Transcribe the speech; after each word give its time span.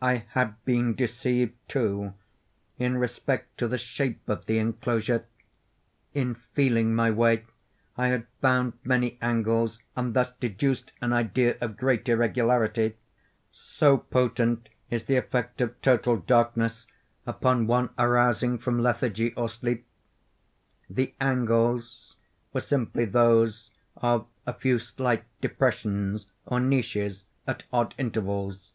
I 0.00 0.24
had 0.30 0.56
been 0.64 0.96
deceived, 0.96 1.54
too, 1.68 2.14
in 2.80 2.96
respect 2.98 3.56
to 3.58 3.68
the 3.68 3.78
shape 3.78 4.28
of 4.28 4.46
the 4.46 4.58
enclosure. 4.58 5.24
In 6.14 6.34
feeling 6.34 6.92
my 6.96 7.12
way 7.12 7.44
I 7.96 8.08
had 8.08 8.26
found 8.40 8.72
many 8.82 9.18
angles, 9.22 9.80
and 9.94 10.14
thus 10.14 10.32
deduced 10.32 10.90
an 11.00 11.12
idea 11.12 11.58
of 11.60 11.76
great 11.76 12.08
irregularity; 12.08 12.96
so 13.52 13.98
potent 13.98 14.68
is 14.90 15.04
the 15.04 15.14
effect 15.14 15.60
of 15.60 15.80
total 15.80 16.16
darkness 16.16 16.88
upon 17.24 17.68
one 17.68 17.90
arousing 17.96 18.58
from 18.58 18.80
lethargy 18.82 19.32
or 19.34 19.48
sleep! 19.48 19.86
The 20.90 21.14
angles 21.20 22.16
were 22.52 22.60
simply 22.60 23.04
those 23.04 23.70
of 23.96 24.26
a 24.44 24.54
few 24.54 24.80
slight 24.80 25.22
depressions, 25.40 26.26
or 26.46 26.58
niches, 26.58 27.26
at 27.46 27.62
odd 27.72 27.94
intervals. 27.96 28.72